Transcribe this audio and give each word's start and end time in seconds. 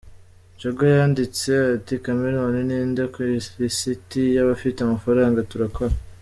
Jaguar 0.59 0.91
yanditse 0.99 1.51
ati 1.75 1.93
Chameleone 2.03 2.59
ninde 2.67 3.03
ku 3.13 3.17
ilisiti 3.27 4.21
yabafite 4.37 4.77
amafaranga? 4.81 5.47
Turakora. 5.51 5.93